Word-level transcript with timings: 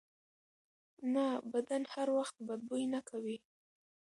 نه، 1.13 1.25
بدن 1.51 1.83
هر 1.93 2.07
وخت 2.17 2.35
بد 2.47 2.61
بوی 2.67 2.83
نه 2.93 2.99
کوي. 3.09 3.37